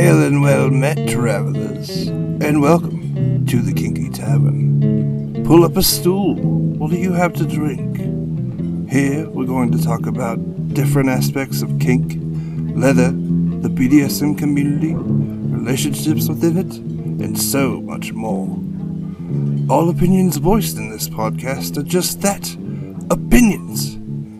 [0.00, 5.44] Hail and well met, travelers, and welcome to the Kinky Tavern.
[5.44, 6.36] Pull up a stool.
[6.36, 7.98] What do you have to drink?
[8.90, 10.38] Here, we're going to talk about
[10.72, 12.14] different aspects of kink,
[12.74, 16.74] leather, the BDSM community, relationships within it,
[17.22, 18.46] and so much more.
[19.68, 22.50] All opinions voiced in this podcast are just that
[23.10, 23.96] opinions,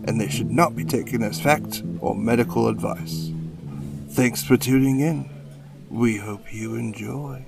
[0.08, 3.30] and they should not be taken as fact or medical advice.
[4.08, 5.39] Thanks for tuning in.
[5.90, 7.46] We hope you enjoy.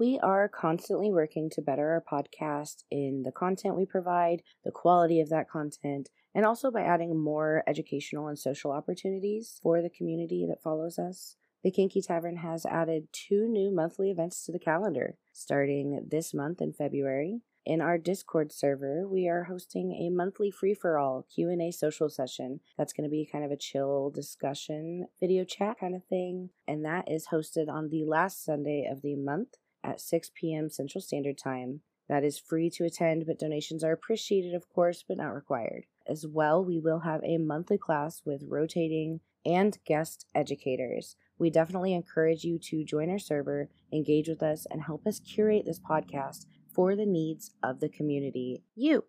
[0.00, 5.20] We are constantly working to better our podcast in the content we provide, the quality
[5.20, 10.44] of that content, and also by adding more educational and social opportunities for the community
[10.48, 11.36] that follows us.
[11.62, 16.60] The Kinky Tavern has added two new monthly events to the calendar, starting this month
[16.60, 17.42] in February.
[17.66, 22.60] In our Discord server, we are hosting a monthly free-for-all Q&A social session.
[22.78, 26.82] That's going to be kind of a chill discussion, video chat kind of thing, and
[26.86, 30.70] that is hosted on the last Sunday of the month at 6 p.m.
[30.70, 31.82] Central Standard Time.
[32.08, 35.84] That is free to attend, but donations are appreciated, of course, but not required.
[36.08, 41.14] As well, we will have a monthly class with rotating and guest educators.
[41.38, 45.64] We definitely encourage you to join our server, engage with us, and help us curate
[45.66, 48.62] this podcast for the needs of the community.
[48.74, 49.04] You.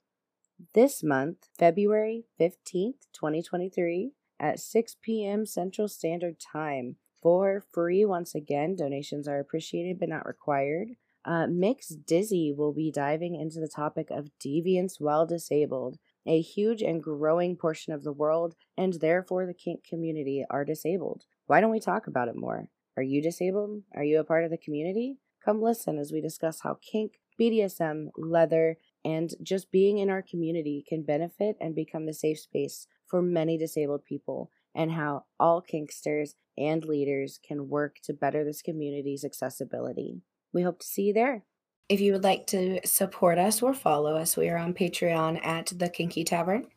[0.74, 5.46] This month, February 15th, 2023, at 6 p.m.
[5.46, 6.98] Central Standard Time.
[7.22, 10.96] For free, once again, donations are appreciated but not required.
[11.24, 16.00] Uh, Mx Dizzy will be diving into the topic of deviance while disabled.
[16.26, 21.26] A huge and growing portion of the world, and therefore the kink community, are disabled.
[21.46, 22.70] Why don't we talk about it more?
[22.98, 23.84] Are you disabled?
[23.94, 25.18] Are you a part of the community?
[25.44, 30.86] Come listen as we discuss how kink, BDSM, leather, and just being in our community
[30.88, 36.36] can benefit and become the safe space for many disabled people, and how all kinksters
[36.58, 40.22] and leaders can work to better this community's accessibility.
[40.54, 41.44] We hope to see you there.
[41.90, 45.74] If you would like to support us or follow us, we are on Patreon at
[45.76, 46.68] The Kinky Tavern,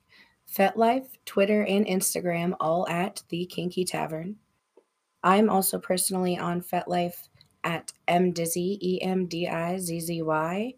[0.50, 4.36] FetLife, Twitter, and Instagram, all at The Kinky Tavern.
[5.22, 7.28] I'm also personally on FetLife
[7.64, 10.74] at mdizzy, E M D I Z Z Y.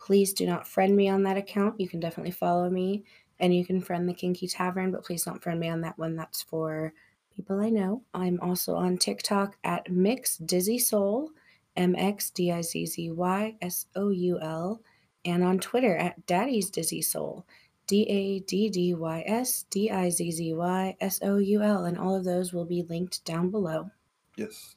[0.00, 1.78] Please do not friend me on that account.
[1.78, 3.04] You can definitely follow me
[3.38, 6.16] and you can friend the Kinky Tavern, but please don't friend me on that one.
[6.16, 6.92] That's for
[7.34, 8.02] people I know.
[8.14, 11.30] I'm also on TikTok at Mx Dizzy Soul,
[11.76, 14.80] M X D I Z Z Y S O U L,
[15.24, 17.46] and on Twitter at Daddy's Dizzy Soul,
[17.86, 21.84] D A D D Y S D I Z Z Y S O U L,
[21.84, 23.90] and all of those will be linked down below.
[24.36, 24.76] Yes.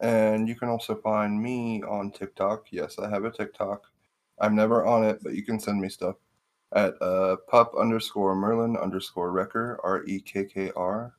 [0.00, 2.66] And you can also find me on TikTok.
[2.72, 3.84] Yes, I have a TikTok.
[4.40, 6.16] I'm never on it, but you can send me stuff
[6.74, 11.14] at uh, pup underscore Merlin underscore Rekkr, R E K K R.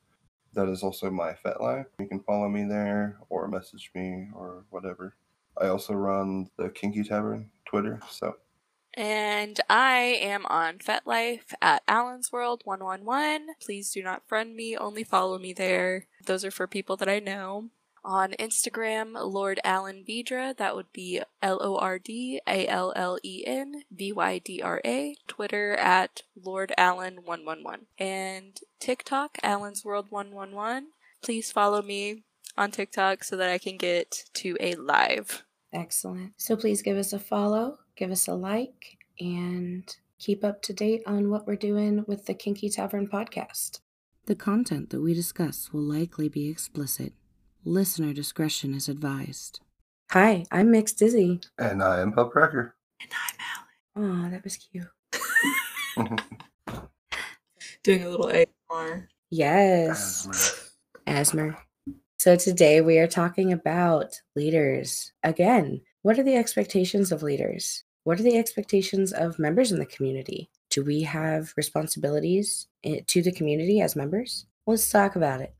[0.53, 1.85] That is also my FetLife.
[1.99, 5.15] You can follow me there or message me or whatever.
[5.57, 8.35] I also run the Kinky Tavern Twitter, so
[8.95, 13.47] And I am on FetLife at Allen's World 111.
[13.61, 16.07] Please do not friend me, only follow me there.
[16.25, 17.69] Those are for people that I know.
[18.03, 23.19] On Instagram, Lord Allen Vydra, that would be L O R D A L L
[23.23, 25.15] E N V Y D R A.
[25.27, 27.85] Twitter at Lord Allen 111.
[27.99, 30.87] And TikTok, Allen's World 111.
[31.21, 32.23] Please follow me
[32.57, 35.43] on TikTok so that I can get to a live.
[35.71, 36.33] Excellent.
[36.37, 41.03] So please give us a follow, give us a like, and keep up to date
[41.05, 43.79] on what we're doing with the Kinky Tavern podcast.
[44.25, 47.13] The content that we discuss will likely be explicit.
[47.63, 49.59] Listener discretion is advised.
[50.11, 51.41] Hi, I'm Mx Dizzy.
[51.59, 52.71] and I am Pup Rekkr.
[52.99, 53.35] And I'm
[53.99, 54.25] Allen.
[54.25, 54.87] Oh, that was cute.
[57.83, 59.05] Doing a little ASMR.
[59.29, 60.71] Yes.
[61.05, 61.55] Asmer.
[62.17, 65.11] So today we are talking about leaders.
[65.21, 67.83] Again, what are the expectations of leaders?
[68.05, 70.49] What are the expectations of members in the community?
[70.71, 74.47] Do we have responsibilities eh, to the community as members?
[74.65, 75.53] Let's talk about it.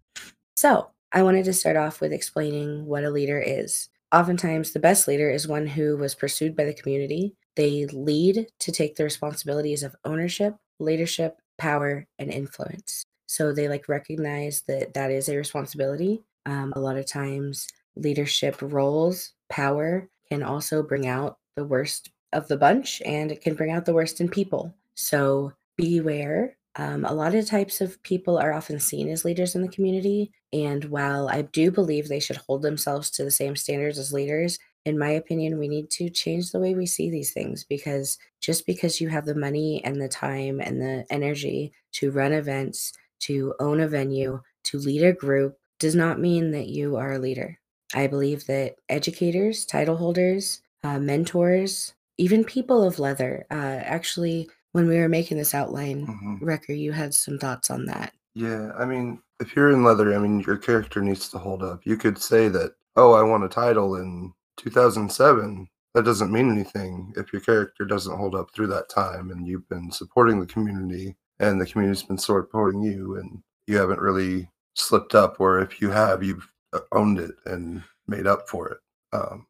[0.56, 3.90] So, I wanted to start off with explaining what a leader is.
[4.13, 7.36] Oftentimes, the best leader is one who was pursued by the community.
[7.56, 13.04] They lead to take the responsibilities of ownership, leadership, power, and influence.
[13.28, 16.24] So they like recognize that that is a responsibility.
[16.46, 22.48] Um, a lot of times, leadership roles, power can also bring out the worst of
[22.48, 24.74] the bunch and it can bring out the worst in people.
[24.96, 26.56] So beware.
[26.78, 30.31] Um, a lot of types of people are often seen as leaders in the community.
[30.53, 34.59] And while I do believe they should hold themselves to the same standards as leaders,
[34.86, 38.65] in my opinion, we need to change the way we see these things because just
[38.65, 43.53] because you have the money and the time and the energy to run events, to
[43.59, 47.59] own a venue, to lead a group, does not mean that you are a leader.
[47.94, 54.88] I believe that educators, title holders, uh, mentors, even people of leather, uh, actually, when
[54.88, 56.42] we were making this outline, Mhm.
[56.42, 58.13] Rekkr, you had some thoughts on that.
[58.33, 61.81] Yeah, I mean, if you're in leather, I mean, your character needs to hold up.
[61.83, 65.67] You could say that, oh, I won a title in 2007.
[65.93, 69.67] That doesn't mean anything if your character doesn't hold up through that time and you've
[69.67, 75.15] been supporting the community and the community's been supporting you and you haven't really slipped
[75.15, 78.77] up, or if you have, you've uh, owned it and made up for it.
[79.11, 79.47] Um,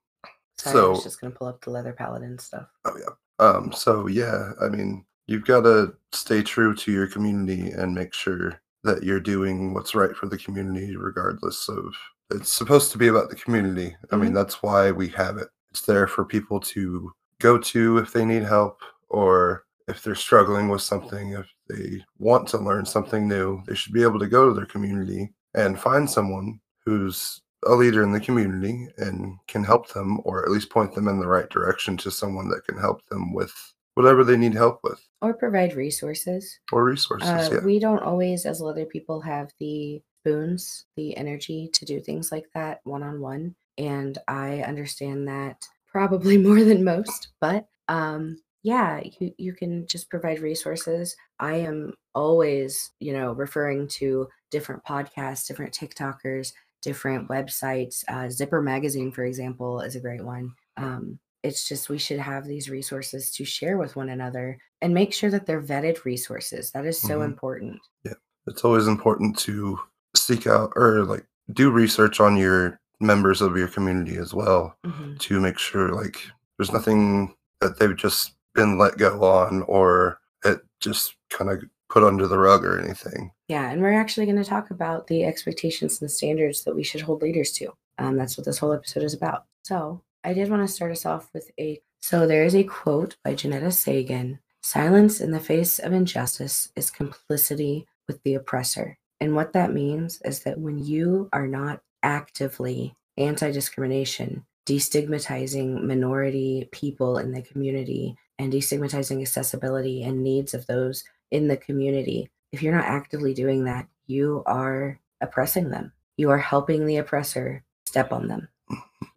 [0.57, 2.67] Sorry, I was so, just going to pull up the leather paladin stuff.
[2.85, 3.45] oh yeah.
[3.45, 8.13] Um, so yeah, I mean, you've got to stay true to your community and make
[8.13, 11.93] sure that you're doing what's right for the community, regardless of.
[12.31, 13.95] It's supposed to be about the community.
[14.11, 14.35] I mean, Mhm.
[14.35, 15.49] that's why we have it.
[15.71, 20.69] It's there for people to go to if they need help or if they're struggling
[20.69, 24.47] with something, if they want to learn something new, they should be able to go
[24.47, 29.89] to their community and find someone who's a leader in the community and can help
[29.89, 33.05] them or at least point them in the right direction to someone that can help
[33.07, 33.53] them with
[33.95, 36.59] whatever they need help with Or provide resources.
[36.71, 37.27] or resources.
[37.29, 37.65] Uh, yeah.
[37.65, 42.45] We don't always, as leather people, have the boons the energy to do things like
[42.53, 43.55] that one on one.
[43.77, 45.57] And I understand that
[45.87, 51.15] probably more than most, but um, yeah, you, you can just provide resources.
[51.39, 56.53] I am always, you know, referring to different podcasts, different TikTokers,
[56.83, 58.03] different websites.
[58.07, 60.53] Uh, Zipper Magazine, for example, is a great one.
[60.77, 65.13] Um, it's just we should have these resources to share with one another and make
[65.13, 66.71] sure that they're vetted resources.
[66.71, 67.25] That is so Mhm.
[67.25, 67.79] important.
[68.03, 68.13] Yeah.
[68.47, 69.79] It's always important to
[70.15, 75.17] seek out or like do research on your members of your community as well Mhm.
[75.19, 76.17] to make sure like
[76.57, 82.03] there's nothing that they've just been let go on or it just kind of put
[82.03, 83.31] under the rug or anything.
[83.47, 87.01] Yeah, and we're actually going to talk about the expectations and standards that we should
[87.01, 87.73] hold leaders to.
[87.97, 89.45] Um, that's what this whole episode is about.
[89.63, 91.81] So I did want to start us off with a.
[91.99, 96.91] So there is a quote by Ginetta Sagan Silence in the face of injustice is
[96.91, 98.97] complicity with the oppressor.
[99.19, 106.69] And what that means is that when you are not actively anti discrimination, destigmatizing minority
[106.71, 112.61] people in the community, and destigmatizing accessibility and needs of those in the community, if
[112.61, 115.91] you're not actively doing that, you are oppressing them.
[116.17, 118.47] You are helping the oppressor step on them.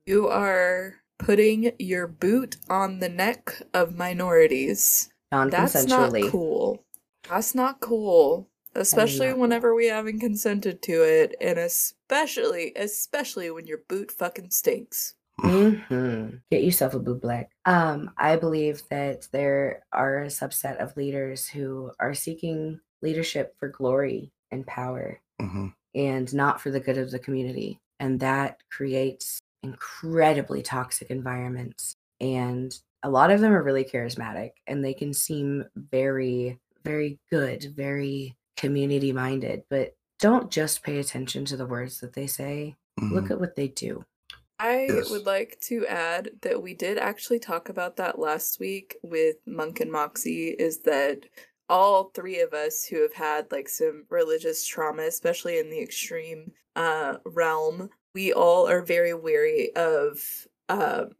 [0.07, 5.09] You are putting your boot on the neck of minorities.
[5.31, 6.85] That's not cool.
[7.29, 8.51] That's not cool.
[8.75, 15.15] Especially whenever we haven't consented to it, and especially, especially when your boot fucking stinks.
[15.41, 17.51] hmm Get yourself a boot black.
[17.65, 23.69] Um, I believe that there are a subset of leaders who are seeking leadership for
[23.69, 27.79] glory and power hmm and not for the good of the community.
[28.01, 31.97] And that creates incredibly toxic environments.
[32.21, 37.73] And a lot of them are really charismatic and they can seem very, very good,
[37.75, 42.77] very community minded, but don't just pay attention to the words that they say.
[43.01, 44.05] Look at what they do.
[44.59, 45.11] I Yes.
[45.11, 49.81] would like to add that we did actually talk about that last week with Monk
[49.81, 51.25] and Moxie is that
[51.69, 56.53] all three of us who have had like some religious trauma, especially in the extreme
[56.77, 61.11] uh realm, we all are very wary of um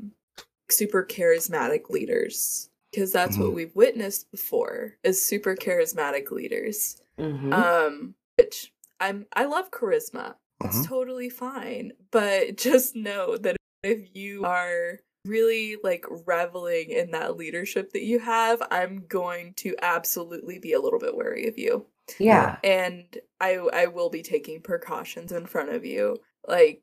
[0.71, 3.55] super charismatic leaders because that's what Mhm.
[3.55, 7.01] we've witnessed before is super charismatic leaders.
[7.19, 7.53] Mhm.
[7.53, 10.37] Um which I'm I love charisma.
[10.65, 10.87] It's Mhm.
[10.87, 11.93] totally fine.
[12.11, 18.19] But just know that if you are really like reveling in that leadership that you
[18.21, 21.87] have, I'm going to absolutely be a little bit wary of you.
[22.19, 22.59] yeah.
[22.63, 26.19] And I I will be taking precautions in front of you.
[26.47, 26.83] Like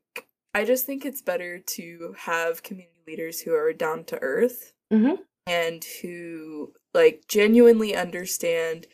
[0.54, 5.18] I just think it's better to have community leaders who are down to earth Mhm.
[5.46, 8.86] and who like genuinely understand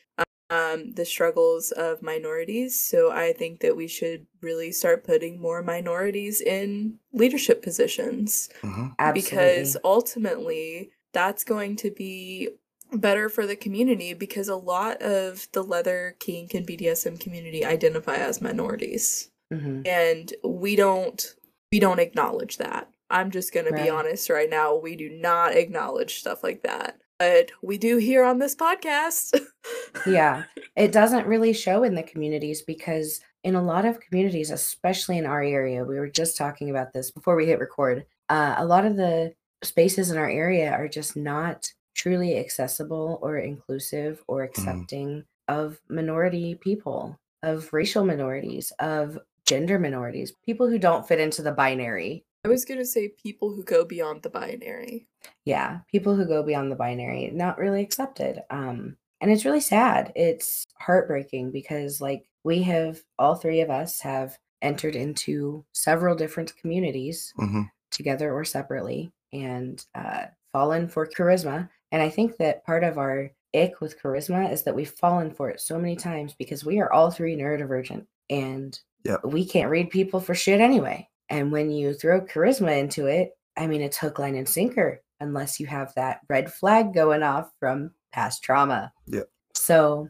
[0.51, 2.81] um, the struggles of minorities.
[2.81, 8.87] So I think that we should really start putting more minorities in leadership positions hmm
[8.99, 9.21] Absolutely.
[9.21, 12.49] because ultimately that's going to be
[12.95, 18.17] better for the community because a lot of the leather kink and BDSM community identify
[18.17, 19.87] as minorities Mhm.
[19.87, 21.35] and we don't
[21.73, 22.89] we don't acknowledge that.
[23.11, 23.85] I'm just going to Right.
[23.85, 26.99] be honest right now, we do not acknowledge stuff like that.
[27.19, 29.39] But we do here on this podcast.
[30.07, 30.45] yeah
[30.77, 35.27] it doesn't really show in the communities because in a lot of communities especially in
[35.27, 38.87] our area we were just talking about this before we hit record uh, a lot
[38.87, 45.25] of the spaces in our area are just not truly accessible or inclusive or accepting
[45.49, 51.53] of minority people of racial minorities of gender minorities, people who don't fit into the
[51.53, 52.25] binary.
[52.45, 55.09] I was going to say people who go beyond the binary.
[55.45, 58.43] Yeah, people who go beyond the binary, not really accepted.
[58.51, 60.13] Um, and it's really sad.
[60.15, 66.57] It's heartbreaking because, like, we have all three of us have entered into several different
[66.57, 71.67] communities hmm together or separately and uh, fallen for charisma.
[71.91, 75.49] And I think that part of our ick with charisma is that we've fallen for
[75.49, 79.25] it so many times because we are all three neurodivergent and Yep.
[79.25, 81.09] we can't read people for shit anyway.
[81.31, 85.59] And when you throw charisma into it, I mean, it's hook, line, and sinker unless
[85.61, 88.93] you have that red flag going off from past trauma.
[89.07, 89.23] Yeah.
[89.55, 90.09] So,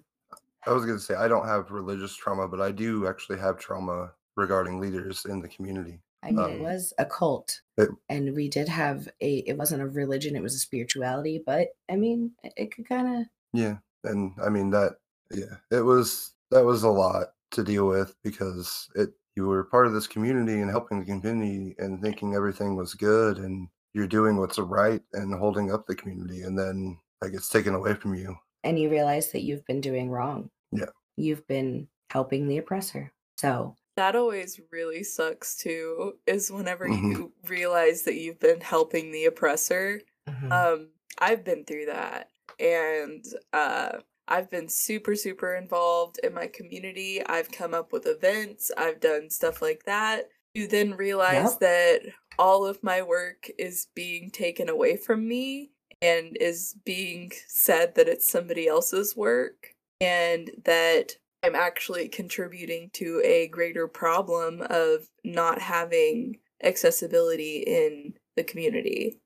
[0.67, 3.59] I was going to say I don't have religious trauma, but I do actually have
[3.59, 6.01] trauma regarding leaders in the community.
[6.23, 9.37] I mean, it Um, was a cult, it- and we did have a.
[9.39, 11.43] It wasn't a religion; it was a spirituality.
[11.47, 13.27] But I mean, it, it could kind of.
[13.53, 14.97] Yeah, and I mean that.
[15.31, 19.87] Yeah, it was that was a lot to deal with because it you were part
[19.87, 24.37] of this community and helping the community and thinking everything was good and you're doing
[24.37, 28.37] what's right and holding up the community and then like it's taken away from you.
[28.65, 30.51] And you realize that you've been doing wrong.
[30.73, 30.91] Yeah.
[31.17, 33.13] You've been helping the oppressor.
[33.39, 33.77] So.
[33.97, 37.11] That always really sucks too, is whenever Mhm.
[37.17, 40.01] you realize that you've been helping the oppressor.
[40.29, 40.53] mhm.
[40.53, 47.23] Um, I've been through that, and uh, I've been super, super involved in my community.
[47.27, 50.29] I've come up with events, I've done stuff like that.
[50.55, 51.61] You then realize Yep.
[51.61, 52.01] that
[52.39, 55.71] all of my work is being taken away from me
[56.01, 63.21] and is being said that it's somebody else's work, and that I'm actually contributing to
[63.25, 69.21] a greater problem of not having accessibility in the community.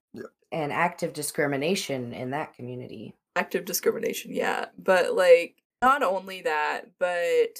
[0.50, 3.14] and active discrimination in that community.
[3.36, 7.58] Active discrimination yeah but like not only that but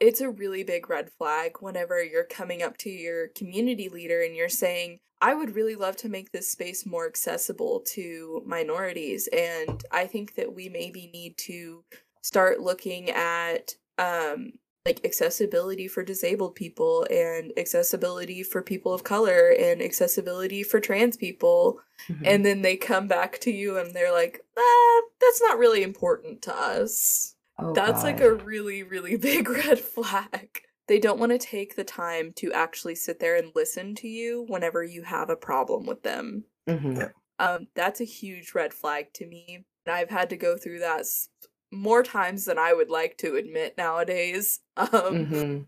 [0.00, 4.36] it's a really big red flag whenever you're coming up to your community leader and
[4.36, 9.84] you're saying i would really love to make this space more accessible to minorities and
[9.90, 11.84] i think that we maybe need to
[12.22, 14.52] start looking at um
[14.86, 21.16] like accessibility for disabled people and accessibility for people of color and accessibility for trans
[21.16, 22.26] people Mhm.
[22.26, 26.42] and then they come back to you and they're like, ah, that's not really important
[26.42, 27.34] to us.
[27.58, 30.60] Oh, that's like a really, really big red flag.
[30.86, 34.44] They don't want to take the time to actually sit there and listen to you
[34.48, 36.44] whenever you have a problem with them.
[36.68, 37.10] Mhm.
[37.38, 39.64] Um, that's a huge red flag to me.
[39.86, 41.30] And I've had to go through that s-
[41.74, 44.60] more times than I would like to admit nowadays.
[44.76, 45.66] Um, Mhm.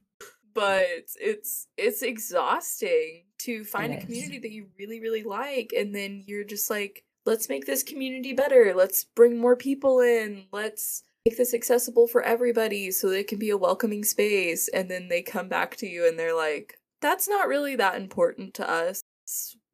[0.54, 0.86] but
[1.20, 4.04] it's it's exhausting to find It a is.
[4.04, 8.32] community that you really really like and then you're just like let's make this community
[8.32, 13.28] better let's bring more people in let's make this accessible for everybody so that it
[13.28, 16.78] can be a welcoming space and then they come back to you and they're like
[17.02, 19.02] that's not really that important to us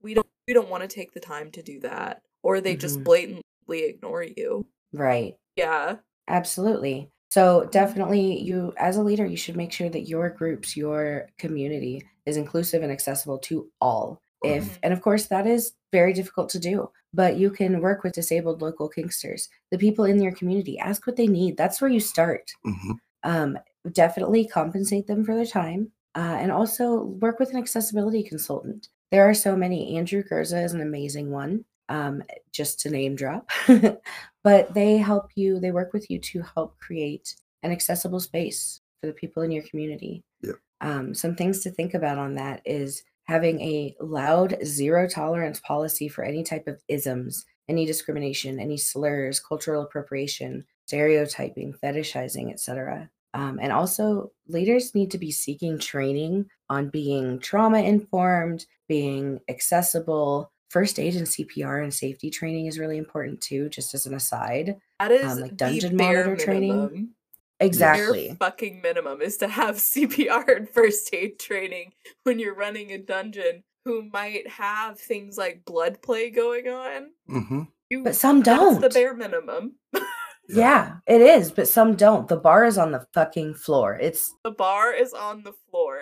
[0.02, 2.98] we don't we don't want to take the time to do that or they just
[3.00, 3.04] Mhm.
[3.04, 5.36] blatantly ignore you Right.
[5.56, 5.98] yeah
[6.28, 7.10] Absolutely.
[7.30, 12.06] So definitely you as a leader you should make sure that your groups, your community
[12.26, 14.20] is inclusive and accessible to all.
[14.44, 14.78] If Mhm.
[14.82, 18.60] and of course that is very difficult to do, but you can work with disabled
[18.62, 21.56] local kinksters, the people in your community, ask what they need.
[21.56, 22.50] That's where you start.
[22.64, 22.92] hmm
[23.24, 23.58] Um,
[23.92, 25.92] definitely compensate them for their time.
[26.14, 28.88] Uh, and also work with an accessibility consultant.
[29.12, 29.96] There are so many.
[29.96, 32.22] Andrew Gurza is an amazing one, um,
[32.52, 33.50] just to name drop.
[34.42, 39.08] but they help you, they work with you to help create an accessible space for
[39.08, 40.24] the people in your community.
[40.40, 40.56] Yep.
[40.80, 46.08] Um, some things to think about on that is having a loud zero tolerance policy
[46.08, 53.10] for any type of isms, any discrimination, any slurs, cultural appropriation, stereotyping, fetishizing, etc.
[53.34, 60.51] Um, and also, leaders need to be seeking training on being trauma informed, being accessible.
[60.72, 64.76] First aid and CPR and safety training is really important too, just as an aside.
[64.98, 66.68] that is like the dungeon bare monitor training.
[66.70, 67.14] minimum.
[67.60, 68.28] Exactly.
[68.28, 71.92] Bare fucking minimum is to have CPR and first aid training
[72.24, 77.10] when you're running a dungeon who might have things like blood play going on.
[77.28, 78.80] hmm You, But some don't.
[78.80, 79.74] the bare minimum.
[80.48, 82.26] Yeah, it is, but some don't.
[82.28, 83.96] The bar is on the fucking floor.
[84.00, 85.98] It's the bar is on the floor.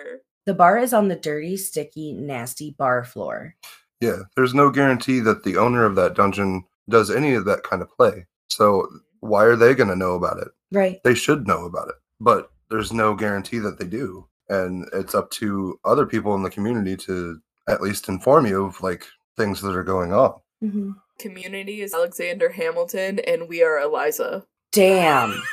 [0.47, 3.55] the bar is on the dirty, sticky, nasty bar floor.
[4.01, 7.81] Yeah, there's no guarantee that the owner of that dungeon does any of that kind
[7.81, 8.25] of play.
[8.49, 8.87] So
[9.21, 10.49] why are they going to know about it?
[10.71, 11.01] Right.
[11.03, 14.27] They should know about it, but there's no guarantee that they do.
[14.49, 17.39] And it's up to other people in the community to
[17.69, 19.05] at least inform you of like
[19.37, 20.33] things that are going on.
[20.63, 20.95] Mhm.
[21.19, 24.45] Community is Alexander Hamilton, and we are Eliza.
[24.71, 25.41] Damn.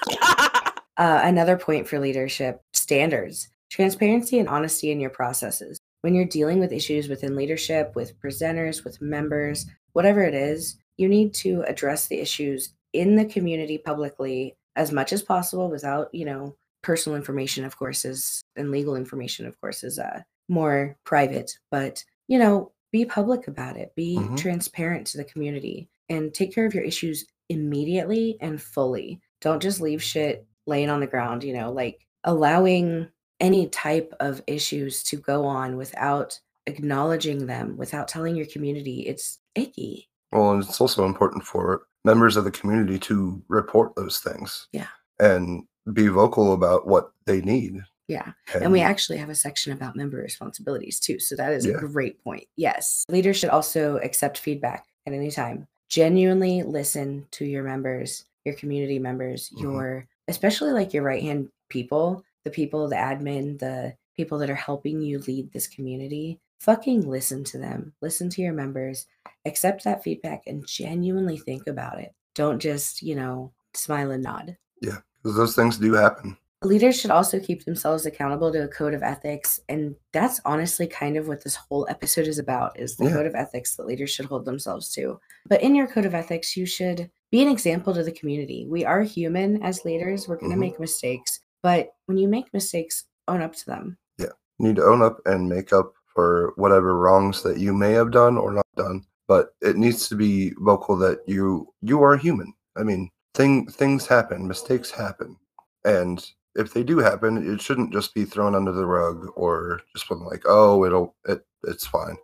[0.98, 3.48] Uh, another point for leadership standards.
[3.70, 5.77] Transparency and honesty in your processes.
[6.02, 11.08] When you're dealing with issues within leadership, with presenters, with members, whatever it is, you
[11.08, 16.24] need to address the issues in the community publicly as much as possible without, you
[16.24, 21.58] know, personal information, of course, is and legal information, of course, is uh, more private.
[21.70, 24.36] But, you know, be public about it, be Mhm.
[24.36, 29.20] transparent to the community, and take care of your issues immediately and fully.
[29.40, 33.08] Don't just leave shit laying on the ground, you know, like allowing
[33.40, 39.00] any type of issues to go on without acknowledging them, without telling your community.
[39.00, 40.08] It's icky.
[40.32, 44.68] Well, and it's also important for members of the community to report those things.
[44.72, 44.88] Yeah.
[45.18, 47.80] And be vocal about what they need.
[48.08, 48.32] Yeah.
[48.54, 51.18] And we actually have a section about member responsibilities too.
[51.18, 51.76] So that is Yeah.
[51.76, 52.46] a great point.
[52.56, 53.04] Yes.
[53.08, 55.66] Leaders should also accept feedback at any time.
[55.88, 59.60] Genuinely listen to your members, your community members, Mhm.
[59.62, 64.54] your, especially like your right hand people, the people, the admin, the people that are
[64.54, 66.40] helping you lead this community.
[66.60, 67.92] Fucking listen to them.
[68.02, 69.06] Listen to your members.
[69.44, 72.12] Accept that feedback and genuinely think about it.
[72.34, 74.56] Don't just, you know, smile and nod.
[74.82, 76.36] Yeah, because those things do happen.
[76.62, 81.16] Leaders should also keep themselves accountable to a code of ethics, and that's honestly kind
[81.16, 83.12] of what this whole episode is about is the Yeah.
[83.12, 85.20] code of ethics that leaders should hold themselves to.
[85.46, 88.66] But in your code of ethics, you should be an example to the community.
[88.68, 90.26] We are human as leaders.
[90.26, 90.60] We're going to Mhm.
[90.60, 93.98] make mistakes, but when you make mistakes, own up to them.
[94.18, 94.26] Yeah.
[94.58, 98.10] You need to own up and make up for whatever wrongs that you may have
[98.10, 99.04] done or not done.
[99.26, 102.54] But it needs to be vocal that you you are human.
[102.76, 105.36] I mean, thing things happen, mistakes happen,
[105.84, 110.08] and if they do happen, it shouldn't just be thrown under the rug or just
[110.08, 112.16] been like, oh, it'll it it's fine.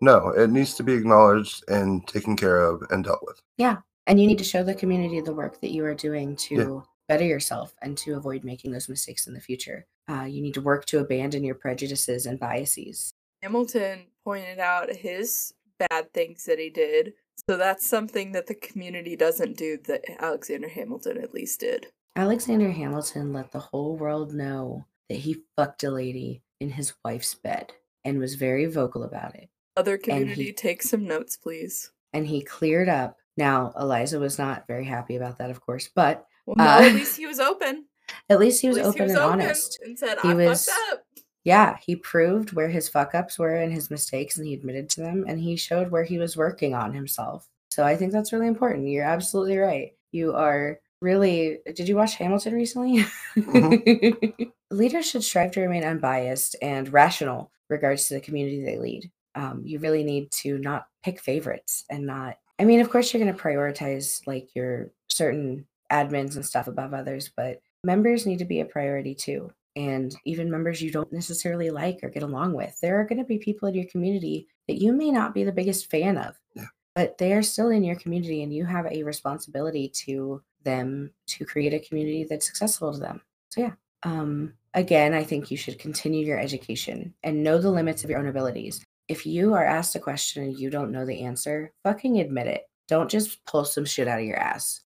[0.00, 3.40] No, it needs to be acknowledged and taken care of and dealt with.
[3.56, 3.78] Yeah.
[4.06, 6.80] And you need to show the community the work that you are doing to Yeah.
[7.12, 9.86] Better yourself and to avoid making those mistakes in the future.
[10.08, 13.12] Uh, you need to work to abandon your prejudices and biases.
[13.42, 17.12] Hamilton pointed out his bad things that he did.
[17.46, 21.88] So that's something that the community doesn't do that Alexander Hamilton at least did.
[22.16, 27.34] Alexander Hamilton let the whole world know that he fucked a lady in his wife's
[27.34, 27.74] bed
[28.06, 29.50] and was very vocal about it.
[29.76, 31.90] Other he- community, take some notes, please.
[32.14, 33.18] And he cleared up.
[33.36, 36.94] Now, Eliza was not very happy about that, of course, but Well, no, Uh, at
[36.94, 37.86] least he was open.
[38.30, 39.78] at least he was at least open and honest.
[39.84, 41.04] and said, He "I was- fucked up."
[41.44, 45.00] Yeah, he proved where his fuck ups were and his mistakes, and he admitted to
[45.00, 47.48] them, and he showed where he was working on himself.
[47.72, 48.86] So I think that's really important.
[48.86, 49.90] You're absolutely right.
[50.12, 51.58] You are really.
[51.74, 53.04] Did you watch Hamilton recently?
[54.70, 59.10] Leaders should strive to remain unbiased and rational regards to the community they lead.
[59.34, 62.36] Um, you really need to not pick favorites and not.
[62.58, 66.94] I mean, of course, you're going to prioritize like your certain admins and stuff above
[66.94, 69.50] others, but members need to be a priority too.
[69.76, 72.78] And even members you don't necessarily like or get along with.
[72.80, 75.52] There are going to be people in your community that you may not be the
[75.52, 76.66] biggest fan of, Yeah.
[76.94, 81.44] but they are still in your community and you have a responsibility to them to
[81.44, 83.22] create a community that's successful to them.
[83.50, 83.72] So, yeah.
[84.04, 88.18] Um, again, I think you should continue your education and know the limits of your
[88.18, 88.84] own abilities.
[89.08, 92.62] If you are asked a question and you don't know the answer, fucking admit it.
[92.88, 94.80] Don't just pull some shit out of your ass.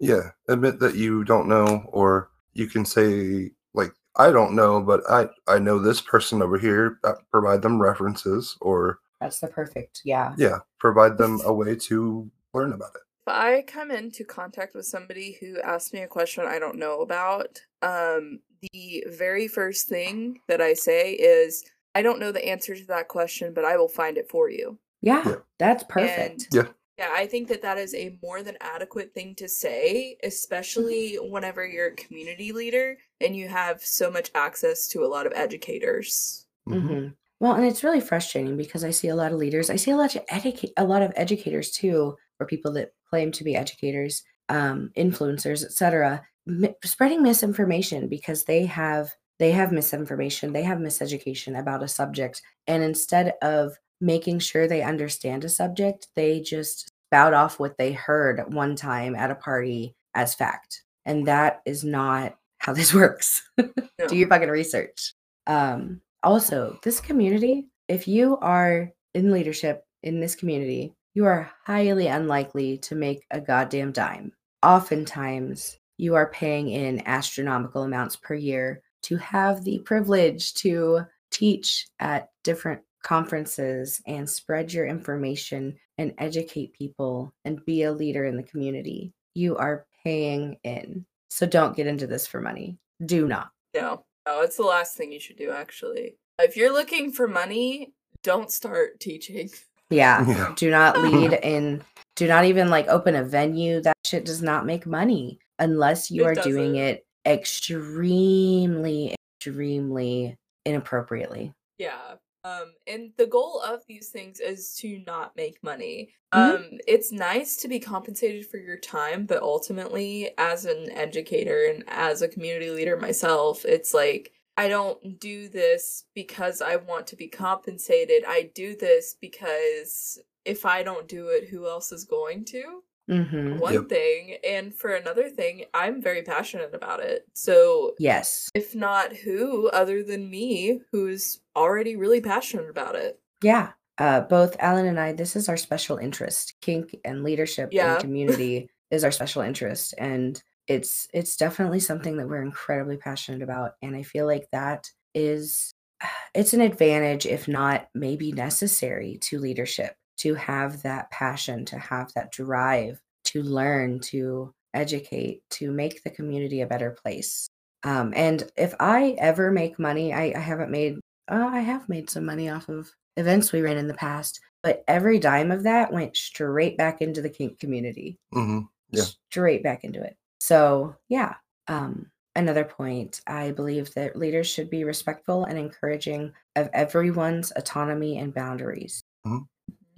[0.00, 5.02] Yeah, admit that you don't know, or you can say like, "I don't know, but
[5.08, 10.00] I I know this person over here." Uh, provide them references, or That's the perfect,
[10.04, 10.34] yeah.
[10.38, 13.02] yeah, provide them a way to learn about it.
[13.26, 17.02] If I come into contact with somebody who asks me a question I don't know
[17.02, 18.40] about, um,
[18.72, 21.62] the very first thing that I say is,
[21.94, 24.78] I don't know the answer to that question, but I will find it for you.
[25.02, 25.36] Yeah, Yeah.
[25.58, 26.46] that's perfect.
[26.52, 31.16] And yeah, I think that that is a more than adequate thing to say, especially
[31.16, 35.32] whenever you're a community leader and you have so much access to a lot of
[35.34, 36.46] educators.
[36.68, 36.88] Mhm.
[36.88, 37.08] hmm
[37.40, 39.70] Well, and it's really frustrating because I see a lot of leaders.
[39.70, 43.32] I see a lot of educate a lot of educators too, or people that claim
[43.32, 50.52] to be educators, um, influencers, etc., mi- spreading misinformation because they have they have misinformation,
[50.52, 56.08] they have miseducation about a subject, and instead of making sure they understand a subject,
[56.16, 61.26] they just spout off what they heard one time at a party as fact, and
[61.26, 63.42] that is not how this works.
[63.58, 64.06] No.
[64.08, 65.14] Do your fucking research.
[65.46, 72.06] Um, also, this community, if you are in leadership in this community, you are highly
[72.06, 74.32] unlikely to make a goddamn dime.
[74.62, 81.88] Oftentimes, you are paying in astronomical amounts per year to have the privilege to teach
[81.98, 88.36] at different conferences and spread your information and educate people and be a leader in
[88.36, 89.12] the community.
[89.34, 91.04] You are paying in.
[91.28, 92.78] So don't get into this for money.
[93.04, 93.50] Do not.
[93.74, 94.04] No.
[94.26, 96.16] No, it's the last thing you should do, actually.
[96.38, 99.50] If you're looking for money, don't start teaching.
[99.88, 100.26] Yeah.
[100.28, 100.52] Yeah.
[100.56, 101.82] Do not lead in
[102.16, 103.80] do not even like open a venue.
[103.80, 106.76] That shit does not make money unless you It are doing doesn't.
[106.76, 110.36] it extremely, extremely
[110.66, 111.52] inappropriately.
[111.78, 111.96] Yeah.
[112.44, 116.14] Um, and the goal of these things is to not make money.
[116.34, 116.54] Mhm.
[116.56, 121.84] Um, it's nice to be compensated for your time, but ultimately, as an educator and
[121.88, 127.16] as a community leader myself, it's like I don't do this because I want to
[127.16, 128.24] be compensated.
[128.26, 132.82] I do this because if I don't do it, who else is going to?
[133.10, 133.58] Mm-hmm.
[133.58, 133.88] One Yep.
[133.88, 137.26] thing, and for another thing, I'm very passionate about it.
[137.34, 138.48] So Yes.
[138.54, 143.72] if not who other than me who's already really passionate about it Yeah.
[143.98, 146.54] Uh, both Allen and I, this is our special interest.
[146.62, 147.94] Kink and leadership Yeah.
[147.94, 149.92] and community is our special interest.
[149.98, 153.72] And it's it's definitely something that we're incredibly passionate about.
[153.82, 155.74] And I feel like that is
[156.34, 162.12] it's an advantage, if not maybe necessary to leadership, to have that passion, to have
[162.14, 167.48] that drive, to learn, to educate, to make the community a better place.
[167.82, 172.10] Um, and if I ever make money, I, I haven't made uh, I have made
[172.10, 175.92] some money off of events we ran in the past, but every dime of that
[175.92, 178.18] went straight back into the kink community.
[178.32, 179.04] hmm Yeah.
[179.30, 180.16] Straight back into it.
[180.40, 181.34] So, yeah.
[181.68, 188.18] Um, another point, I believe that leaders should be respectful and encouraging of everyone's autonomy
[188.18, 189.02] and boundaries.
[189.24, 189.46] Mhm.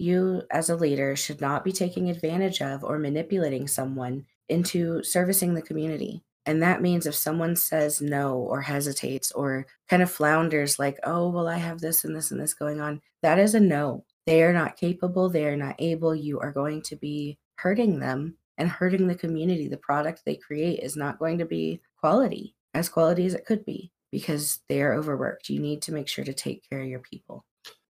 [0.02, 5.54] You, as a leader, should not be taking advantage of or manipulating someone into servicing
[5.54, 6.24] the community.
[6.44, 11.28] And that means if someone says no or hesitates or kind of flounders, like, oh,
[11.28, 14.04] well, I have this and this and this going on, that is a no.
[14.26, 15.28] They are not capable.
[15.28, 16.16] They are not able.
[16.16, 19.68] You are going to be hurting them and hurting the community.
[19.68, 23.64] The product they create is not going to be quality, as quality as it could
[23.64, 25.48] be, because they are overworked.
[25.48, 27.44] You need to make sure to take care of your people.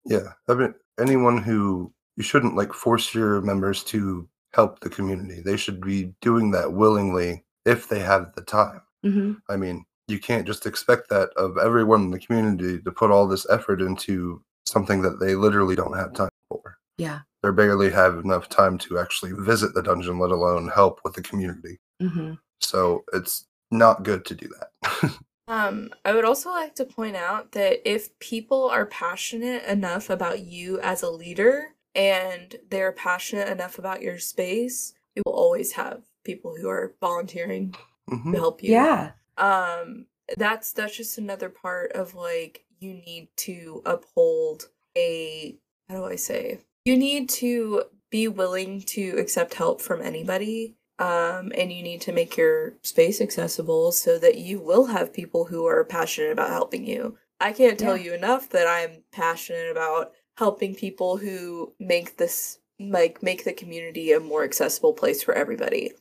[0.04, 0.32] Yeah.
[0.48, 5.40] I mean, anyone who you shouldn't like force your members to help the community.
[5.40, 8.82] They should be doing that willingly if they have the time.
[9.02, 13.10] hmm I mean, you can't just expect that of everyone in the community to put
[13.10, 16.76] all this effort into something that they literally don't have time for.
[16.98, 17.20] Yeah.
[17.42, 21.22] They barely have enough time to actually visit the dungeon, let alone help with the
[21.22, 21.78] community.
[22.02, 25.18] hmm So it's not good to do that.
[25.48, 30.38] um i would also like to point out that if people are passionate enough about
[30.40, 36.02] you as a leader and they're passionate enough about your space you will always have
[36.24, 37.74] people who are volunteering
[38.08, 38.32] Mhm.
[38.32, 39.12] to help you Yeah.
[39.36, 46.04] um that's that's just another part of like you need to uphold a how do
[46.04, 51.82] i say you need to be willing to accept help from anybody um and you
[51.82, 56.30] need to make your space accessible so that you will have people who are passionate
[56.32, 58.04] about helping you i can't tell Yeah.
[58.04, 64.12] you enough that i'm passionate about helping people who make this like make the community
[64.12, 65.92] a more accessible place for everybody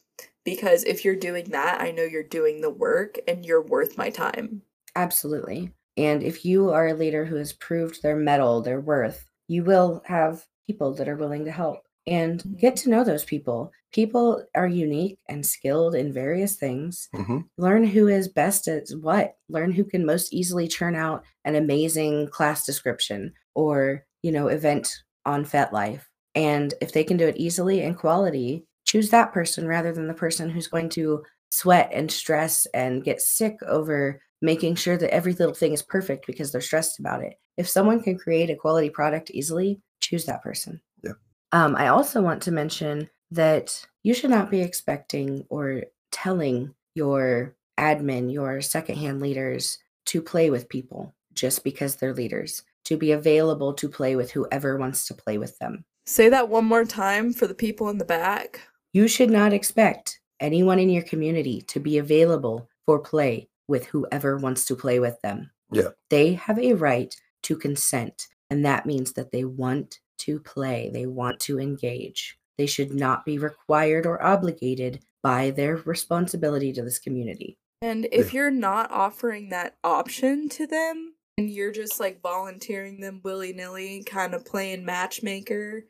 [0.46, 4.10] because if you're doing that, I know you're doing the work and you're worth my
[4.10, 4.62] time.
[4.96, 5.74] Absolutely.
[5.98, 10.02] And if you are a leader who has proved their mettle their worth, you will
[10.06, 13.72] have people that are willing to help and get to know those people.
[13.92, 17.10] People are unique and skilled in various things.
[17.16, 17.46] Mhm.
[17.58, 19.36] Learn who is best at what.
[19.50, 25.04] Learn who can most easily churn out an amazing class description or, you know, event
[25.26, 26.02] on FetLife.
[26.36, 30.14] And if they can do it easily and quality, choose that person rather than the
[30.14, 35.34] person who's going to sweat and stress and get sick over making sure that every
[35.34, 37.34] little thing is perfect because they're stressed about it.
[37.58, 40.80] If someone can create a quality product easily, choose that person.
[41.04, 41.14] Yeah.
[41.52, 47.56] Um, I also want to mention that you should not be expecting or telling your
[47.78, 53.74] admin, your secondhand leaders to play with people just because they're leaders, to be available
[53.74, 55.86] to play with whoever wants to play with them.
[56.06, 58.62] Say that one more time for the people in the back.
[58.94, 64.38] You should not expect anyone in your community to be available for play with whoever
[64.38, 65.52] wants to play with them.
[65.72, 65.90] Yeah.
[66.10, 71.06] They have a right to consent, and that means that they want to play, they
[71.06, 72.38] want to engage.
[72.58, 77.58] They should not be required or obligated by their responsibility to this community.
[77.82, 83.22] And if you're not offering that option to them and you're just like volunteering them
[83.24, 85.86] willy nilly, kind of playing matchmaker,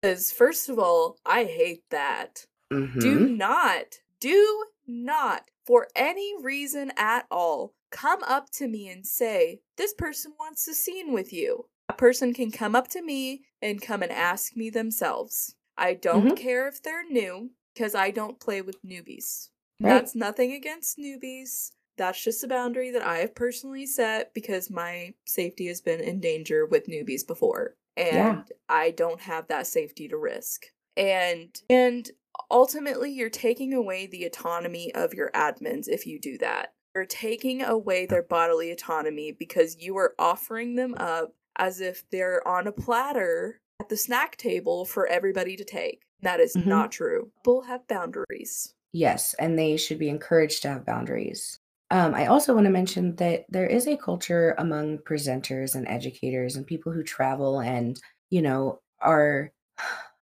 [0.00, 2.46] because first of all, I hate that.
[2.70, 3.36] Do Mhm.
[3.36, 9.92] not, do not, for any reason at all, come up to me and say, This
[9.94, 11.68] person wants a scene with you.
[11.88, 15.54] A person can come up to me and come and ask me themselves.
[15.76, 19.50] I don't care if they're new, because I don't play with newbies.
[19.80, 19.90] Right.
[19.90, 21.72] That's nothing against newbies.
[21.96, 26.20] That's just a boundary that I have personally set because my safety has been in
[26.20, 27.76] danger with newbies before.
[27.96, 28.42] And Yeah.
[28.68, 30.66] I don't have that safety to risk.
[30.96, 32.10] And and
[32.50, 36.74] ultimately you're taking away the autonomy of your admins if you do that.
[36.94, 42.46] You're taking away their bodily autonomy because you are offering them up as if they're
[42.46, 46.02] on a platter at the snack table for everybody to take.
[46.22, 46.66] That is Mhm.
[46.66, 47.32] not true.
[47.38, 48.74] People have boundaries.
[48.92, 51.58] Yes, and they should be encouraged to have boundaries.
[51.94, 56.56] Um, I also want to mention that there is a culture among presenters and educators
[56.56, 59.52] and people who travel and, you know, are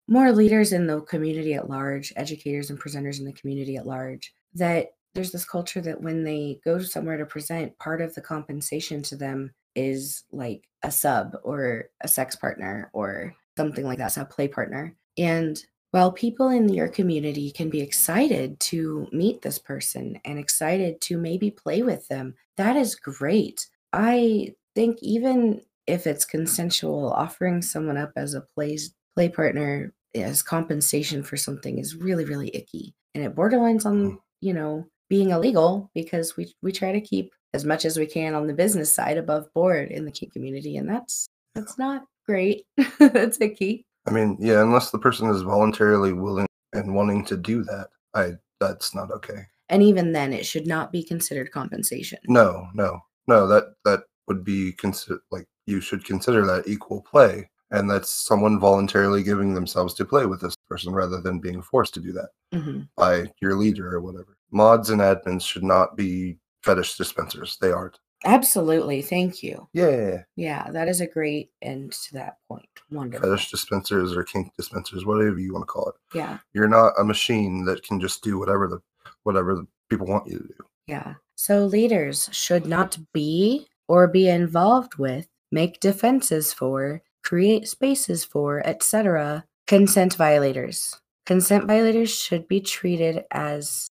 [0.07, 4.33] more leaders in the community at large, educators and presenters in the community at large,
[4.55, 9.03] that there's this culture that when they go somewhere to present, part of the compensation
[9.03, 14.23] to them is like a sub or a sex partner or something like that, so
[14.23, 14.95] a play partner.
[15.19, 21.01] And while people in your community can be excited to meet this person and excited
[21.01, 23.67] to maybe play with them, that is great.
[23.91, 28.77] I think even if it's consensual, offering someone up as a play
[29.15, 34.17] play partner as compensation for something is really really icky, and it borderlines on mm.
[34.41, 38.35] you know being illegal because we we try to keep as much as we can
[38.35, 42.65] on the business side above board in the kink community, and that's that's not great.
[42.99, 43.85] that's icky.
[44.09, 48.33] I mean, yeah, unless the person is voluntarily willing and wanting to do that, I
[48.59, 49.45] that's not okay.
[49.69, 52.19] And even then, it should not be considered compensation.
[52.27, 53.47] No, no, no.
[53.47, 58.59] That that would be consider like you should consider that equal play, and that's someone
[58.59, 62.29] voluntarily giving themselves to play with this person rather than being forced to do that
[62.53, 64.37] hmm by your leader or whatever.
[64.51, 67.57] Mods and admins should not be fetish dispensers.
[67.61, 67.97] They aren't.
[68.25, 69.01] Absolutely.
[69.01, 69.67] Thank you.
[69.73, 72.67] Yeah, Yeah, that is a great end to that point.
[72.91, 73.29] Wonderful.
[73.29, 76.17] fetish dispensers or kink dispensers, whatever you want to call it.
[76.17, 78.79] Yeah, You're not a machine that can just do whatever the
[79.23, 80.65] whatever the people want you to do.
[80.87, 81.13] yeah.
[81.35, 88.65] So leaders should not be or be involved with, make defenses for, create spaces for,
[88.67, 89.45] etc.
[89.65, 90.99] consent violators.
[91.25, 93.89] Consent violators should be treated as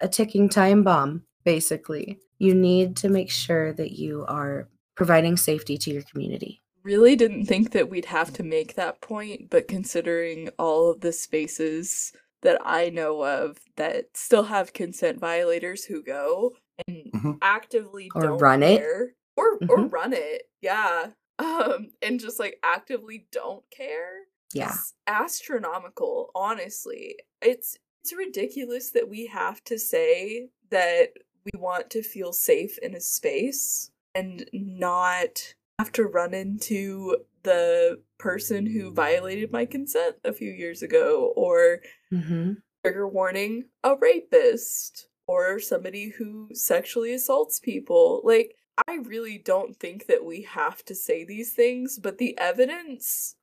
[0.00, 2.18] a ticking time bomb, basically.
[2.40, 6.62] You need to make sure that you are providing safety to your community.
[6.82, 11.12] Really didn't think that we'd have to make that point, but considering all of the
[11.12, 16.56] spaces that I know of that still have consent violators who go
[16.88, 17.38] and Mhm.
[17.42, 18.80] actively Or don't run it.
[18.80, 19.92] or or Mhm.
[19.92, 24.20] run it, yeah, um, and just like actively don't care,
[24.54, 24.70] Yeah.
[24.72, 26.30] is astronomical.
[26.34, 31.12] Honestly, it's it's ridiculous that we have to say that
[31.44, 38.00] we want to feel safe in a space and not have to run into the
[38.18, 41.78] person who violated my consent a few years ago or
[42.12, 42.54] Mm-hmm.
[42.84, 48.56] trigger warning a rapist or somebody who sexually assaults people like
[48.88, 53.36] i really don't think that we have to say these things but the evidence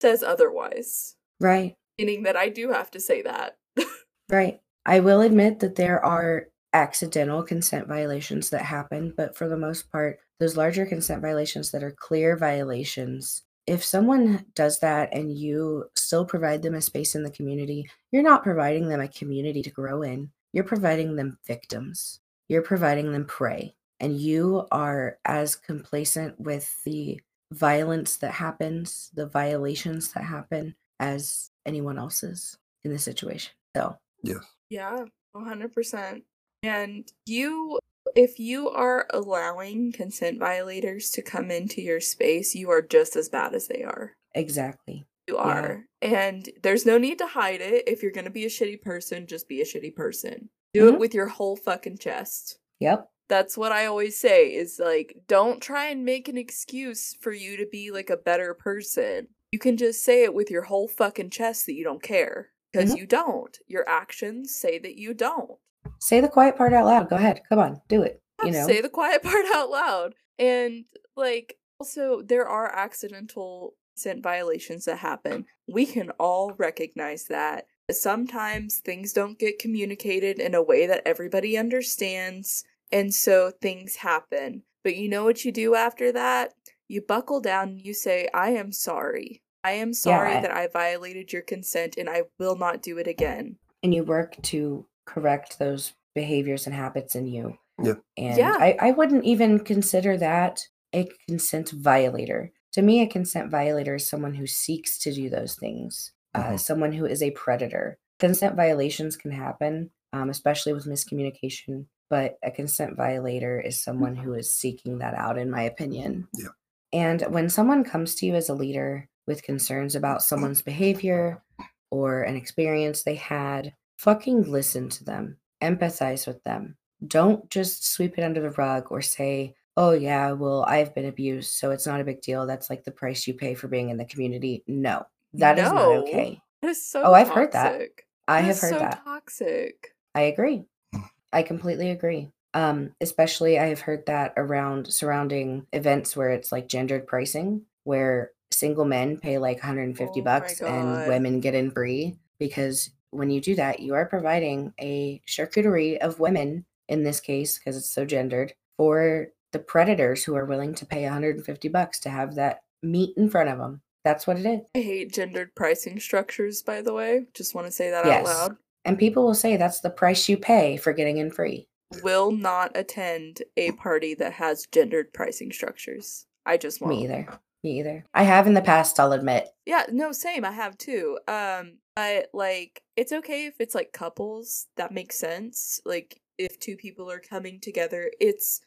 [0.00, 1.76] says otherwise Right.
[1.96, 3.56] meaning that i do have to say that
[4.28, 4.60] Right.
[4.84, 9.90] I will admit that there are accidental consent violations that happen, but for the most
[9.90, 15.84] part, those larger consent violations that are clear violations, if someone does that and you
[15.94, 19.70] still provide them a space in the community, you're not providing them a community to
[19.70, 20.30] grow in.
[20.52, 22.20] You're providing them victims.
[22.48, 23.74] You're providing them prey.
[24.00, 27.20] And you are as complacent with the
[27.52, 33.52] violence that happens, the violations that happen, as anyone else is in the situation.
[33.76, 34.38] So, Yes.
[34.70, 35.04] Yeah,
[35.34, 36.22] 100%.
[36.62, 37.78] And you,
[38.16, 43.28] if you are allowing consent violators to come into your space, you are just as
[43.28, 44.14] bad as they are.
[44.34, 45.04] exactly.
[45.26, 45.42] You Yeah.
[45.42, 45.84] are.
[46.00, 47.88] And there's no need to hide it.
[47.88, 50.48] If you're going to be a shitty person, just be a shitty person.
[50.72, 50.94] Do Mhm.
[50.94, 52.58] it with your whole fucking chest.
[52.80, 53.10] Yep.
[53.28, 57.56] That's what I always say is like, don't try and make an excuse for you
[57.56, 59.28] to be like a better person.
[59.52, 62.52] You can just say it with your whole fucking chest that you don't care.
[62.72, 62.98] Because Mhm.
[62.98, 63.58] you don't.
[63.66, 65.58] Your actions say that you don't.
[66.00, 67.08] Say the quiet part out loud.
[67.10, 67.42] Go ahead.
[67.48, 67.80] Come on.
[67.88, 68.20] Do it.
[68.44, 68.66] You know?
[68.66, 70.14] say the quiet part out loud.
[70.38, 70.84] And
[71.16, 75.44] like also there are accidental consent violations that happen.
[75.66, 77.66] We can all recognize that.
[77.90, 84.62] Sometimes things don't get communicated in a way that everybody understands, and so things happen.
[84.84, 86.52] But you know what you do after that?
[86.86, 89.42] You buckle down and you say, I am sorry.
[89.64, 93.06] I am sorry I- that I violated your consent and I will not do it
[93.08, 93.56] again.
[93.82, 97.56] and you work to correct those behaviors and habits in you.
[97.82, 97.94] Yeah.
[98.16, 98.56] And Yeah.
[98.58, 100.60] I, I wouldn't even consider that
[100.94, 102.52] a consent violator.
[102.72, 106.60] To me, a consent violator is someone who seeks to do those things, uh, Mhm.
[106.60, 107.98] someone who is a predator.
[108.18, 114.32] Consent violations can happen, um, especially with miscommunication but a consent violator is someone who
[114.32, 116.26] is seeking that out, in my opinion.
[116.34, 116.48] Yeah.
[116.92, 121.42] And when someone comes to you as a leader with concerns about someone's behavior
[121.90, 126.76] or an experience they had, fucking listen to them, empathize with them.
[127.06, 131.52] Don't just sweep it under the rug or say, oh, yeah, well, I've been abused,
[131.52, 132.46] so it's not a big deal.
[132.46, 134.64] That's like the price you pay for being in the community.
[134.66, 136.02] No, that is not No.
[136.02, 136.40] okay.
[136.62, 137.72] That is so Oh, I've heard that.
[137.72, 138.06] toxic.
[138.26, 139.04] I That have heard so that.
[139.04, 139.94] toxic.
[140.14, 140.64] I agree.
[141.32, 142.30] I completely agree.
[142.54, 148.32] Um, especially I have heard that around surrounding events where it's like gendered pricing, where
[148.50, 153.40] single men pay like 150 Oh bucks and women get in free because when you
[153.40, 158.04] do that, you are providing a charcuterie of women in this case because it's so
[158.04, 163.14] gendered for the predators who are willing to pay 150 bucks to have that meat
[163.16, 163.80] in front of them.
[164.04, 164.60] That's what it is.
[164.74, 167.26] I hate gendered pricing structures, by the way.
[167.34, 168.20] Just want to say that Yes.
[168.20, 168.56] out loud.
[168.84, 171.68] And people will say that's the price you pay for getting in free.
[172.02, 176.26] Will not attend a party that has gendered pricing structures.
[176.46, 176.94] I just won't.
[176.96, 177.28] Me either.
[177.64, 178.04] Me either.
[178.14, 179.48] I have in the past, I'll admit.
[179.66, 180.44] Yeah, no, same.
[180.44, 181.18] I have too.
[181.26, 184.66] Um, but like, it's okay if it's like couples.
[184.76, 185.80] That makes sense.
[185.84, 188.60] Like, if two people are coming together, it's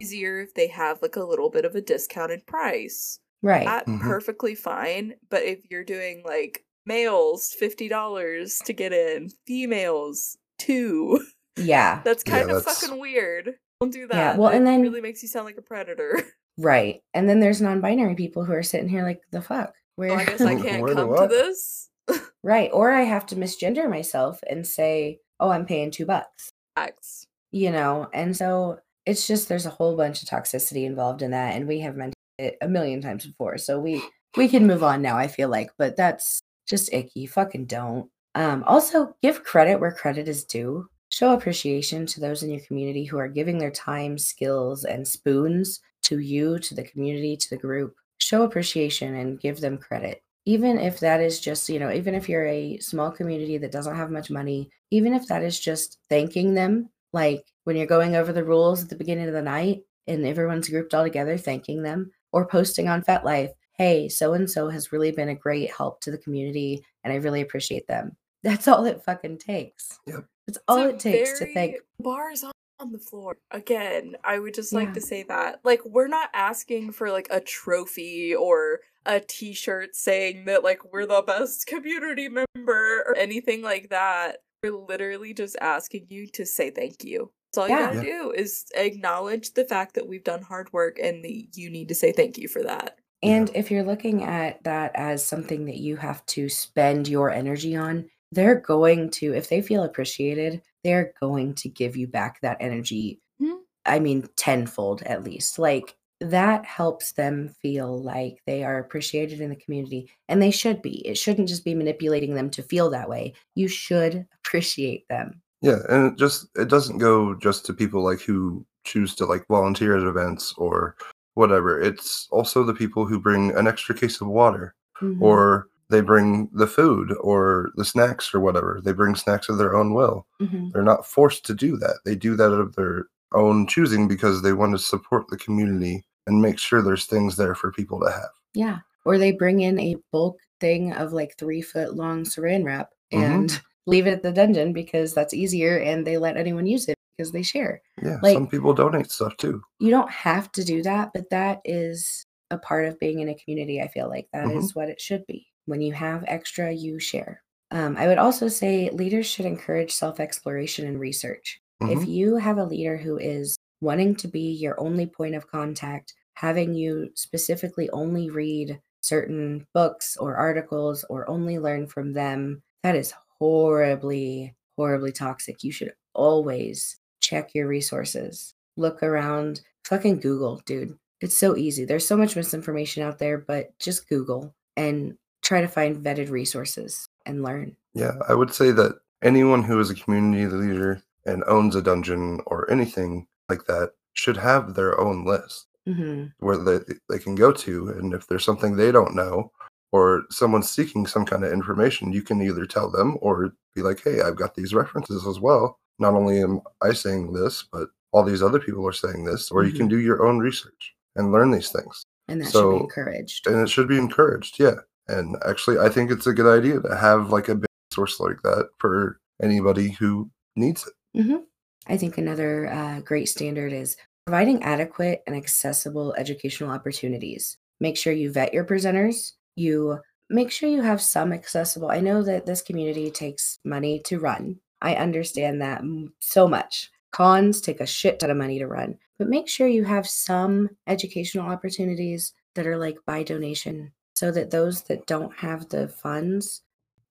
[0.00, 3.20] easier if they have like a little bit of a discounted price.
[3.42, 3.66] Right.
[3.66, 4.00] That Mhm.
[4.00, 5.14] perfectly fine.
[5.28, 11.20] But if you're doing like males fifty dollars to get in, females two,
[11.56, 12.00] yeah.
[12.04, 13.56] that's Yeah, kind of that's- fucking weird.
[13.80, 14.16] Don't do that.
[14.16, 16.22] Yeah, well, It and then- really makes you sound like a predator.
[16.58, 17.02] Right.
[17.14, 19.74] And then there's non binary people who are sitting here like, the fuck?
[19.94, 21.88] Where Oh, I guess I can't do come to this.
[22.42, 22.68] right.
[22.72, 27.26] Or I have to misgender myself and say, oh, I'm paying two bucks, Facts.
[27.52, 28.08] you know?
[28.12, 31.54] And so it's just, there's a whole bunch of toxicity involved in that.
[31.54, 33.56] And we have mentioned it a million times before.
[33.56, 34.02] So we,
[34.36, 37.26] we can move on now, I feel like, but that's just icky.
[37.26, 38.10] Fucking don't.
[38.34, 40.88] Um, also, give credit where credit is due.
[41.08, 45.80] Show appreciation to those in your community who are giving their time, skills, and spoons
[46.04, 47.94] to you, to the community, to the group.
[48.18, 50.22] Show appreciation and give them credit.
[50.44, 53.96] Even if that is just, you know, even if you're a small community that doesn't
[53.96, 58.32] have much money, even if that is just thanking them, like when you're going over
[58.32, 62.10] the rules at the beginning of the night and everyone's grouped all together, thanking them,
[62.32, 66.10] or posting on FetLife, hey, so and so has really been a great help to
[66.10, 68.16] the community and I really appreciate them.
[68.42, 69.98] That's all it fucking takes.
[70.06, 70.24] Yep.
[70.46, 71.76] That's all It's it takes to very- thank.
[72.00, 74.94] bars on on the floor again i would just like Yeah.
[74.94, 80.44] to say that like we're not asking for like a trophy or a t-shirt saying
[80.44, 86.06] that like we're the best community member or anything like that we're literally just asking
[86.08, 87.86] you to say thank you that's all you Yeah.
[87.94, 88.18] gotta Yeah.
[88.22, 91.94] do is acknowledge the fact that we've done hard work and the, you need to
[91.94, 95.96] say thank you for that And if you're looking at that as something that you
[95.96, 101.54] have to spend your energy on, they're going to, if they feel appreciated, they're going
[101.54, 103.20] to give you back that energy.
[103.40, 103.58] Mhm.
[103.86, 105.58] I mean, tenfold at least.
[105.58, 110.82] Like that helps them feel like they are appreciated in the community, and they should
[110.82, 111.06] be.
[111.06, 113.34] It shouldn't just be manipulating them to feel that way.
[113.54, 115.40] You should appreciate them.
[115.62, 119.46] Yeah, and it just it doesn't go just to people like who choose to like
[119.48, 120.96] volunteer at events or
[121.34, 121.80] whatever.
[121.80, 125.20] It's also the people who bring an extra case of water Mhm.
[125.20, 128.80] or they bring the food or the snacks or whatever.
[128.84, 130.26] They bring snacks of their own will.
[130.40, 130.72] Mhm.
[130.72, 132.00] They're not forced to do that.
[132.04, 136.42] They do that of their own choosing because they want to support the community and
[136.42, 138.30] make sure there's things there for people to have.
[138.54, 138.78] Yeah.
[139.04, 143.22] Or they bring in a bulk thing of like three foot long saran wrap Mhm.
[143.22, 146.96] and leave it at the dungeon because that's easier and they let anyone use it
[147.16, 147.80] because they share.
[148.02, 149.62] Yeah, Like- some people donate stuff too.
[149.78, 153.34] You don't have to do that, but that is a part of being in a
[153.34, 153.80] community.
[153.82, 154.76] I feel like that is Mhm.
[154.76, 155.46] what it should be.
[155.68, 157.42] When you have extra, you share.
[157.70, 161.60] Um, I would also say leaders should encourage self exploration and research.
[161.82, 162.08] If Mhm.
[162.08, 166.72] you have a leader who is wanting to be your only point of contact, having
[166.72, 173.12] you specifically only read certain books or articles or only learn from them, that is
[173.38, 175.62] horribly, horribly toxic.
[175.62, 180.98] You should always check your resources, look around, fucking Google, dude.
[181.20, 181.84] It's so easy.
[181.84, 185.18] There's so much misinformation out there, but just Google and
[185.48, 187.74] try to find vetted resources and learn.
[187.94, 192.40] Yeah, I would say that anyone who is a community leader and owns a dungeon
[192.46, 197.50] or anything like that should have their own list hmm where they, they can go
[197.50, 197.88] to.
[197.88, 199.50] And if there's something they don't know
[199.90, 204.02] or someone's seeking some kind of information, you can either tell them or be like,
[204.04, 205.78] hey, I've got these references as well.
[205.98, 209.64] Not only am I saying this, but all these other people are saying this, or
[209.64, 212.04] you can do your own research and learn these things.
[212.28, 213.46] And that should So- be encouraged.
[213.46, 214.80] And it should be encouraged, yeah.
[215.08, 218.40] And actually, I think it's a good idea to have like a big source like
[218.42, 221.20] that for anybody who needs it.
[221.20, 221.44] Mhm.
[221.86, 223.96] I think another uh, great standard is
[224.26, 227.56] providing adequate and accessible educational opportunities.
[227.80, 229.32] Make sure you vet your presenters.
[229.56, 231.90] You make sure you have some accessible.
[231.90, 234.60] I know that this community takes money to run.
[234.82, 235.82] I understand that
[236.20, 236.90] so much.
[237.12, 240.68] Cons take a shit ton of money to run, but make sure you have some
[240.86, 246.62] educational opportunities that are like by donation so that those that don't have the funds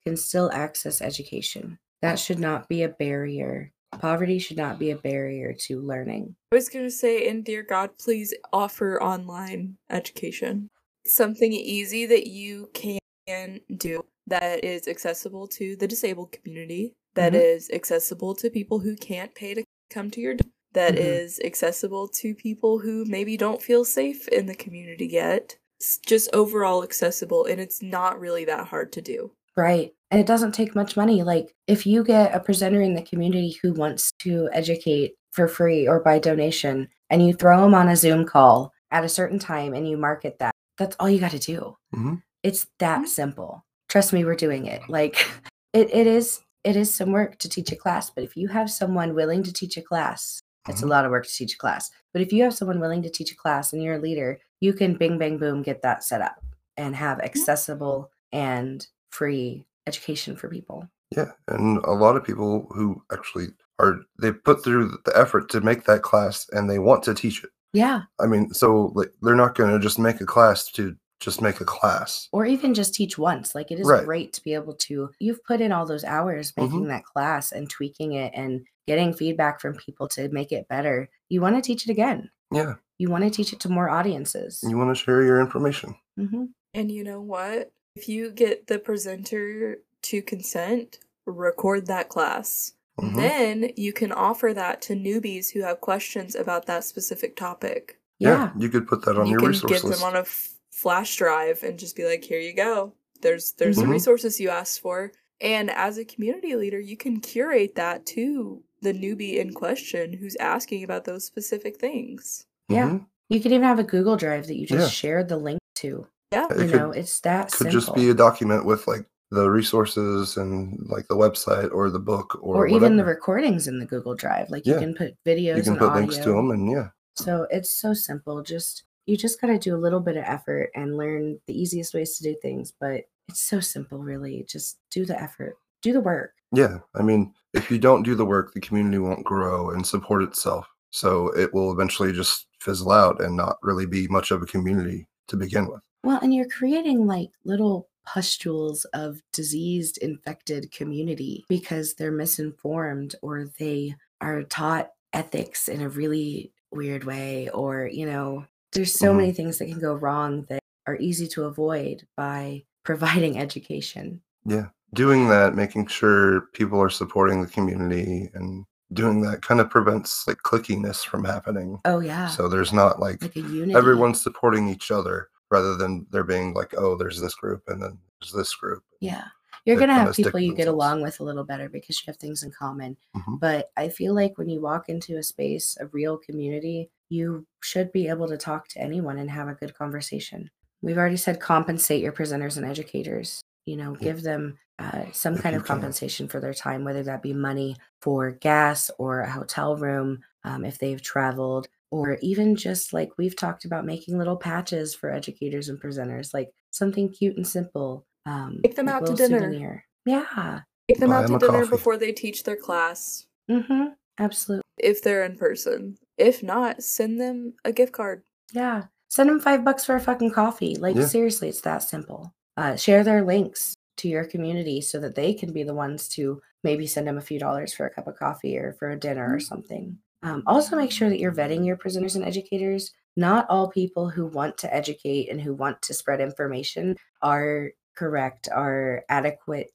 [0.05, 1.79] can still access education.
[2.01, 3.71] That should not be a barrier.
[3.97, 6.35] Poverty should not be a barrier to learning.
[6.51, 10.69] I was going to say, and dear God, please offer online education.
[11.05, 17.41] Something easy that you can do that is accessible to the disabled community, that Mhm.
[17.41, 20.43] is accessible to people who can't pay to come to your d-
[20.73, 20.99] that Mhm.
[20.99, 25.57] is accessible to people who maybe don't feel safe in the community yet.
[25.79, 29.31] It's just overall accessible and it's not really that hard to do.
[29.55, 29.93] Right.
[30.11, 31.23] And it doesn't take much money.
[31.23, 35.87] Like, if you get a presenter in the community who wants to educate for free
[35.87, 39.73] or by donation, and you throw them on a Zoom call at a certain time
[39.73, 41.75] and you market that, that's all you got to do.
[41.95, 42.21] Mhm.
[42.43, 43.07] It's that Mhm.
[43.07, 43.65] simple.
[43.89, 44.81] Trust me, we're doing it.
[44.89, 45.15] Like,
[45.73, 48.69] it, it is it is some work to teach a class, but if you have
[48.69, 50.89] someone willing to teach a class, it's a Mhm.
[50.89, 51.89] lot of work to teach a class.
[52.13, 54.73] But if you have someone willing to teach a class and you're a leader, you
[54.73, 56.43] can bing bang boom get that set up
[56.77, 60.87] and have accessible and free education for people.
[61.15, 63.47] Yeah, and a lot of people who actually
[63.79, 67.43] are they put through the effort to make that class and they want to teach
[67.43, 67.49] it.
[67.73, 68.01] Yeah.
[68.19, 71.61] I mean, so like they're not going to just make a class to just make
[71.61, 72.27] a class.
[72.31, 73.55] Or even just teach once.
[73.55, 74.03] Like it is Right.
[74.05, 76.87] great to be able to, you've put in all those hours making Mhm.
[76.89, 81.09] that class and tweaking it and getting feedback from people to make it better.
[81.29, 82.29] You want to teach it again.
[82.51, 84.63] Yeah, You want to teach it to more audiences.
[84.67, 85.95] you want to share your information.
[86.17, 87.71] hmm And you know what?
[87.95, 92.73] If you get the presenter to consent, record that class.
[92.99, 93.15] Mhm.
[93.15, 97.99] Then you can offer that to newbies who have questions about that specific topic.
[98.19, 98.51] Yeah.
[98.57, 99.99] you could put that on you your can resource give list.
[100.01, 102.93] them on a f- flash drive and just be like, "Here you go.
[103.21, 103.81] There's there's Mhm.
[103.81, 108.63] the resources you asked for." And as a community leader, you can curate that to
[108.81, 112.46] the newbie in question who's asking about those specific things.
[112.69, 112.89] Yeah.
[112.89, 113.05] Mhm.
[113.29, 114.89] You could even have a Google Drive that you just Yeah.
[114.89, 116.07] share the link to.
[116.31, 116.47] Yeah.
[116.51, 117.71] It You could- know, it's that Could simple.
[117.79, 122.37] just be a document with like the resources and like the website or the book
[122.41, 124.49] or, or even the recordings in the Google Drive.
[124.49, 125.99] Like you can put videos you can and put audio.
[126.01, 126.89] links to them and yeah.
[127.15, 128.41] So it's so simple.
[128.41, 131.93] Just you just got to do a little bit of effort and learn the easiest
[131.93, 132.73] ways to do things.
[132.79, 134.43] But it's so simple, really.
[134.47, 136.31] Just do the effort, do the work.
[136.53, 140.23] Yeah, I mean, if you don't do the work, the community won't grow and support
[140.23, 140.67] itself.
[140.97, 145.07] So it will eventually just fizzle out and not really be much of a community
[145.27, 145.81] to begin with.
[146.03, 153.45] Well, and you're creating like little pustules of diseased, infected community because they're misinformed or
[153.59, 159.17] they are taught ethics in a really weird way, or, you know, there's so Mhm.
[159.17, 164.21] many things that can go wrong that are easy to avoid by providing education.
[164.45, 169.69] Yeah, doing that, making sure people are supporting the community and doing that kind of
[169.69, 171.79] prevents like clickiness from happening.
[171.85, 172.27] Oh, yeah.
[172.27, 176.95] So there's not like like everyone's supporting each other rather than there being like, oh,
[176.95, 178.83] there's this group and then there's this group.
[178.99, 179.25] Yeah.
[179.65, 182.15] You're going to have people you get along with a little better because you have
[182.15, 182.95] things in common.
[183.15, 183.39] Mhm.
[183.39, 187.91] But I feel like when you walk into a space, a real community, you should
[187.91, 190.49] be able to talk to anyone and have a good conversation.
[190.81, 193.41] We've already said compensate your presenters and educators.
[193.67, 197.33] You know, give them uh, some kind of compensation for their time, whether that be
[197.33, 203.09] money for gas or a hotel room um, if they've traveled, or even just like
[203.17, 208.05] we've talked about making little patches for educators and presenters, like something cute and simple.
[208.25, 209.39] Um, Take them out to dinner.
[209.41, 209.85] souvenir.
[210.05, 210.61] Yeah.
[210.87, 211.69] Take them Buy out them to dinner coffee.
[211.69, 213.85] before they teach their class, Mm-hmm.
[214.19, 214.63] Absolutely.
[214.77, 215.97] if they're in person.
[216.17, 218.23] If not, send them a gift card.
[218.53, 218.85] Yeah.
[219.09, 220.75] Send them five bucks for a fucking coffee.
[220.75, 221.05] Like, Yeah.
[221.05, 222.33] seriously, it's that simple.
[222.57, 226.41] Uh, share their links to your community so that they can be the ones to
[226.63, 229.33] maybe send them a few dollars for a cup of coffee or for a dinner
[229.33, 229.97] or something.
[230.23, 232.91] Um, also, make sure that you're vetting your presenters and educators.
[233.15, 238.49] Not all people who want to educate and who want to spread information are correct,
[238.51, 239.71] are adequate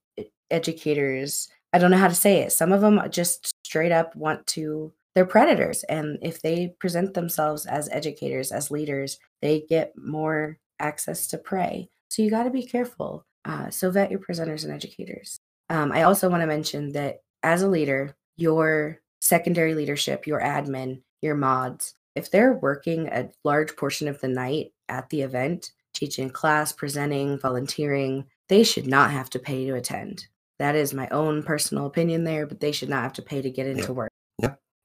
[0.51, 1.49] educators.
[1.72, 2.53] I don't know how to say it.
[2.53, 5.85] Some of them just straight up want to, they're predators.
[5.85, 11.89] And if they present themselves as educators, as leaders, they get more access to prey.
[12.13, 13.25] So you got to be careful.
[13.47, 15.39] Uh, so vet your presenters and educators.
[15.71, 21.01] Um, I also want to mention that as a leader, your secondary leadership, your admin,
[21.23, 26.29] your mods, if they're working a large portion of the night at the event, teaching
[26.29, 30.27] class, presenting, volunteering, they should not have to pay to attend.
[30.59, 33.49] That is my own personal opinion there, but they should not have to pay to
[33.49, 34.11] get into work.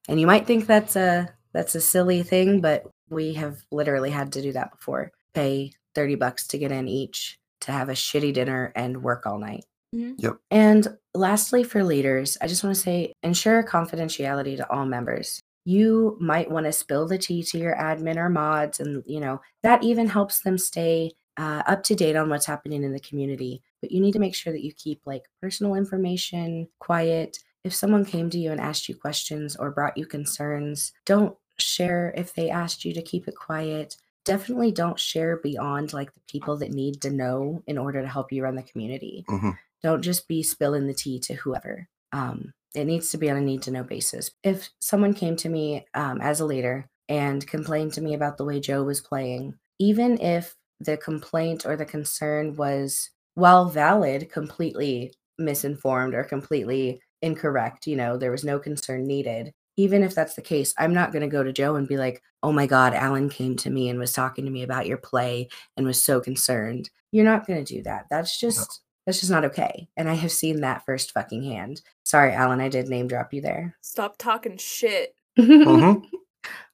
[0.08, 4.32] And you might think that's a that's a silly thing, but we have literally had
[4.32, 5.12] to do that before.
[5.34, 9.40] Pay 30 bucks to get in each to have a shitty dinner and work all
[9.40, 9.66] night.
[9.96, 10.14] Mhm.
[10.20, 10.38] Yep.
[10.52, 15.42] And lastly, for leaders, I just want to say ensure confidentiality to all members.
[15.66, 19.42] You might want to spill the tea to your admin or mods, and you know
[19.64, 23.64] that even helps them stay uh, up to date on what's happening in the community.
[23.82, 27.40] But you need to make sure that you keep like personal information quiet.
[27.64, 32.14] If someone came to you and asked you questions or brought you concerns, don't share
[32.16, 33.98] if they asked you to keep it quiet
[34.28, 38.32] definitely don't share beyond like the people that need to know in order to help
[38.32, 39.26] you run the community.
[39.28, 39.58] Mhm.
[39.84, 41.88] Don't just be spilling the tea to whoever.
[42.12, 44.32] Um, it needs to be on a need to know basis.
[44.44, 48.46] If someone came to me um, as a leader and complained to me about the
[48.46, 55.14] way Joe was playing, even if the complaint or the concern was, while valid, completely
[55.38, 59.54] misinformed or completely incorrect, you know, there was no concern needed.
[59.78, 62.22] Even if that's the case, I'm not going to go to Joe and be like,
[62.44, 65.48] oh my God, Allen came to me and was talking to me about your play
[65.78, 66.90] and was so concerned.
[67.12, 68.06] You're not going to do that.
[68.10, 68.82] That's just.
[69.06, 69.88] That's just not okay.
[69.96, 71.82] And I have seen that first fucking hand.
[72.04, 73.78] Sorry, Allen, I did name drop you there.
[73.80, 75.16] Stop talking shit.
[75.40, 76.04] Mhm.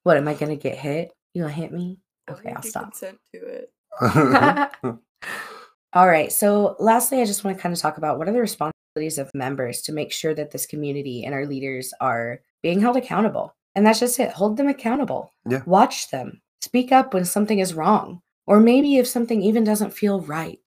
[0.01, 1.11] what am I gonna get hit?
[1.35, 1.99] You gonna hit me?
[2.27, 2.85] Okay, I'll stop.
[2.85, 3.71] Consent to it.
[5.93, 6.31] All right.
[6.31, 9.31] So, lastly, I just want to kind of talk about what are the responsibilities of
[9.33, 13.55] members to make sure that this community and our leaders are being held accountable.
[13.75, 14.31] And that's just it.
[14.31, 15.31] Hold them accountable.
[15.49, 15.63] Yeah.
[15.65, 16.41] Watch them.
[16.61, 20.59] Speak up when something is wrong, or maybe if something even doesn't feel right.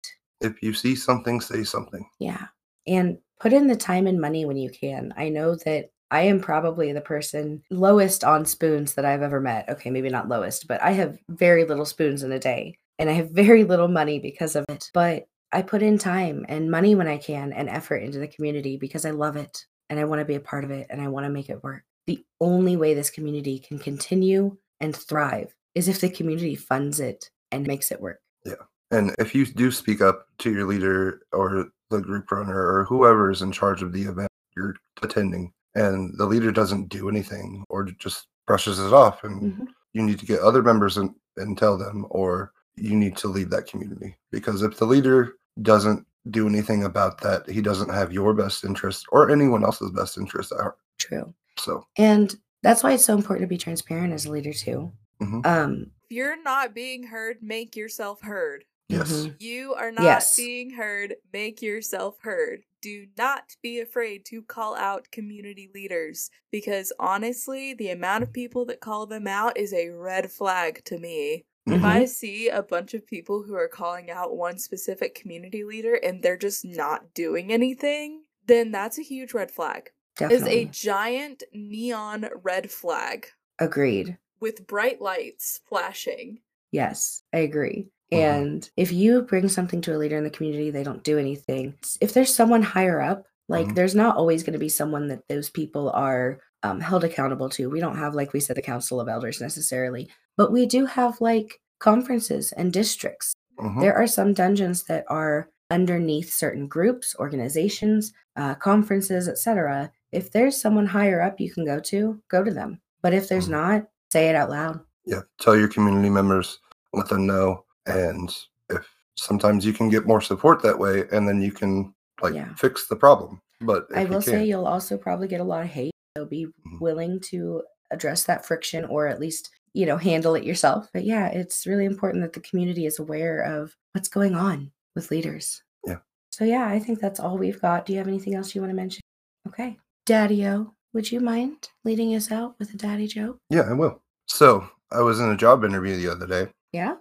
[0.41, 2.05] if you see something, say something.
[2.19, 2.47] Yeah.
[2.87, 5.13] And put in the time and money when you can.
[5.17, 9.69] I know that I am probably the person lowest on spoons that I've ever met.
[9.69, 13.13] Okay, maybe not lowest, but I have very little spoons in a day and I
[13.13, 14.89] have very little money because of it.
[14.93, 18.75] But I put in time and money when I can and effort into the community
[18.75, 21.07] because I love it and I want to be a part of it and I
[21.07, 21.85] want to make it work.
[22.07, 27.29] The only way this community can continue and thrive is if the community funds it
[27.53, 28.19] and makes it work.
[28.43, 28.55] Yeah.
[28.91, 33.31] And if you do speak up to your leader or the group runner or whoever
[33.31, 34.27] is in charge of the event
[34.57, 39.67] you're attending, and the leader doesn't do anything or just brushes it off, and Mhm.
[39.93, 43.49] you need to get other members and, and tell them, or you need to lead
[43.51, 44.17] that community.
[44.31, 49.05] Because if the leader doesn't do anything about that, he doesn't have your best interest
[49.11, 50.77] or anyone else's best interest at heart.
[50.97, 51.33] True.
[51.57, 54.91] So, And that's why it's so important to be transparent as a leader too.
[55.21, 55.45] Mhm.
[55.45, 58.65] Um, If you're not being heard, make yourself heard.
[58.89, 59.11] yes.
[59.11, 59.35] mhm.
[59.39, 60.35] You are not Yes.
[60.35, 62.63] being heard, make yourself heard.
[62.81, 68.65] Do not be afraid to call out community leaders because honestly, the amount of people
[68.65, 71.45] that call them out is a red flag to me.
[71.67, 71.85] If Mm-hmm.
[71.85, 76.21] I see a bunch of people who are calling out one specific community leader and
[76.21, 79.89] they're just not doing anything, then that's a huge red flag.
[80.21, 83.27] Is a giant neon red flag
[83.59, 84.17] Agreed.
[84.39, 86.39] with bright lights flashing.
[86.71, 87.89] Yes, I agree.
[88.13, 88.17] Mhm.
[88.19, 91.73] And if you bring something to a leader in the community, they don't do anything.
[91.99, 93.75] If there's someone higher up, like Mhm.
[93.75, 97.69] there's not always going to be someone that those people are um, held accountable to.
[97.69, 101.19] We don't have, like we said, the council of elders necessarily, but we do have
[101.21, 103.33] like conferences and districts.
[103.59, 103.81] Mhm.
[103.81, 109.91] There are some dungeons that are underneath certain groups, organizations, uh, conferences, etc.
[110.11, 112.79] If there's someone higher up you can go to, go to them.
[113.01, 113.51] But if there's Mhm.
[113.51, 114.79] not, say it out loud.
[115.07, 116.57] yeah tell your community members
[116.93, 118.35] let them know and
[118.71, 122.51] if sometimes you can get more support that way and then you can like Yeah.
[122.55, 125.67] fix the problem but I you will say you'll also probably get a lot of
[125.69, 125.91] hate.
[126.17, 126.79] So be Mhm.
[126.81, 127.61] willing to
[127.91, 130.89] address that friction or at least, you know, handle it yourself.
[130.93, 135.11] But yeah, it's really important that the community is aware of what's going on with
[135.11, 135.61] leaders.
[135.85, 135.97] Yeah.
[136.31, 137.85] So yeah, I think that's all we've got.
[137.85, 139.01] Do you have anything else you want to mention?
[139.47, 139.77] Okay.
[140.05, 143.37] Daddy O, would you mind leading us out with a daddy joke?
[143.49, 146.95] yeah i will so i was in a job interview the other day Yeah?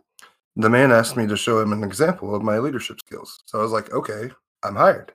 [0.56, 3.62] the man asked me to show him an example of my leadership skills so i
[3.62, 4.30] was like okay
[4.64, 5.12] i'm hired